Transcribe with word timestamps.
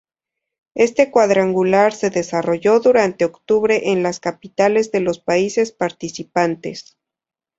Este 0.73 1.11
cuadrangular 1.11 1.93
se 1.93 2.09
desarrolló 2.09 2.79
durante 2.79 3.23
octubre 3.23 3.91
en 3.91 4.01
las 4.01 4.19
capitales 4.19 4.91
de 4.91 5.01
los 5.01 5.19
países 5.19 5.71
participantes. 5.73 6.97